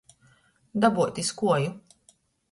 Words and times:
Dabuot 0.85 1.21
iz 1.23 1.29
kuoju. 1.41 1.69